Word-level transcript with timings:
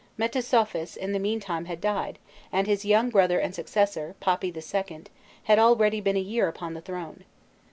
Metesouphis, 0.17 0.95
in 0.97 1.11
the 1.11 1.19
mean 1.19 1.39
time, 1.39 1.65
had 1.65 1.79
died, 1.79 2.17
and 2.51 2.65
his 2.65 2.85
young 2.85 3.11
brother 3.11 3.37
and 3.37 3.53
successor, 3.53 4.15
Papi 4.19 4.45
II., 4.51 5.03
had 5.43 5.59
already 5.59 6.01
been 6.01 6.17
a 6.17 6.19
year 6.19 6.47
upon 6.47 6.73
the 6.73 6.81
throne. 6.81 7.23